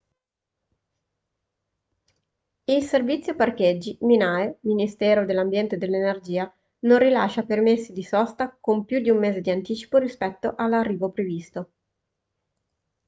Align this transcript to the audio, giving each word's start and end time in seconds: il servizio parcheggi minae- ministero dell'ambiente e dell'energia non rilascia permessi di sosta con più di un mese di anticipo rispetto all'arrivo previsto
il 2.65 2.81
servizio 2.81 3.35
parcheggi 3.35 3.99
minae- 4.01 4.57
ministero 4.65 5.25
dell'ambiente 5.25 5.75
e 5.75 5.77
dell'energia 5.77 6.51
non 6.85 6.97
rilascia 6.97 7.43
permessi 7.43 7.93
di 7.93 8.01
sosta 8.01 8.57
con 8.59 8.85
più 8.85 8.99
di 8.99 9.11
un 9.11 9.19
mese 9.19 9.41
di 9.41 9.51
anticipo 9.51 9.99
rispetto 9.99 10.55
all'arrivo 10.57 11.11
previsto 11.11 11.69